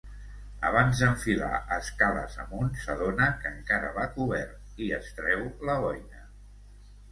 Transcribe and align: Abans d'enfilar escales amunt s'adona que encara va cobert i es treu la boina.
Abans 0.69 1.01
d'enfilar 1.03 1.59
escales 1.75 2.39
amunt 2.45 2.73
s'adona 2.87 3.29
que 3.45 3.53
encara 3.59 3.93
va 4.01 4.09
cobert 4.17 4.83
i 4.89 4.91
es 5.01 5.15
treu 5.21 5.47
la 5.71 5.79
boina. 5.87 6.27